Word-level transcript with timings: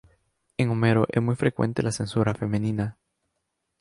En 0.57 0.71
Homero 0.71 1.05
es 1.11 1.21
muy 1.21 1.35
frecuente 1.35 1.83
la 1.83 1.91
cesura 1.91 2.33
femenina. 2.33 2.97